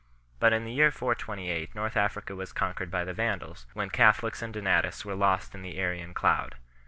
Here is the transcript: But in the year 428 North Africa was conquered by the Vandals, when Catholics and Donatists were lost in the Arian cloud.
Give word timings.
But 0.39 0.51
in 0.51 0.65
the 0.65 0.73
year 0.73 0.89
428 0.89 1.75
North 1.75 1.95
Africa 1.95 2.33
was 2.35 2.53
conquered 2.53 2.89
by 2.89 3.05
the 3.05 3.13
Vandals, 3.13 3.67
when 3.73 3.91
Catholics 3.91 4.41
and 4.41 4.51
Donatists 4.51 5.05
were 5.05 5.13
lost 5.13 5.53
in 5.53 5.61
the 5.61 5.77
Arian 5.77 6.15
cloud. 6.15 6.55